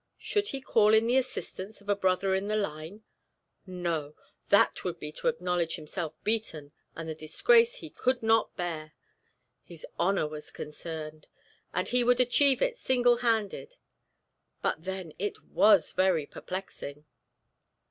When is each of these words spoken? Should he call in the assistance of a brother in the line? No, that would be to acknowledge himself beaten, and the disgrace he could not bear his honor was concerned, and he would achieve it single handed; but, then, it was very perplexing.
Should 0.17 0.47
he 0.47 0.61
call 0.61 0.95
in 0.95 1.05
the 1.05 1.17
assistance 1.17 1.79
of 1.79 1.87
a 1.87 1.95
brother 1.95 2.33
in 2.33 2.47
the 2.47 2.55
line? 2.55 3.03
No, 3.67 4.15
that 4.49 4.83
would 4.83 4.99
be 4.99 5.11
to 5.11 5.27
acknowledge 5.27 5.75
himself 5.75 6.15
beaten, 6.23 6.71
and 6.95 7.07
the 7.07 7.13
disgrace 7.13 7.75
he 7.75 7.91
could 7.91 8.23
not 8.23 8.55
bear 8.57 8.93
his 9.63 9.85
honor 9.99 10.27
was 10.27 10.49
concerned, 10.49 11.27
and 11.71 11.87
he 11.89 12.03
would 12.03 12.19
achieve 12.19 12.63
it 12.63 12.79
single 12.79 13.17
handed; 13.17 13.75
but, 14.63 14.85
then, 14.85 15.13
it 15.19 15.43
was 15.43 15.91
very 15.91 16.25
perplexing. 16.25 17.05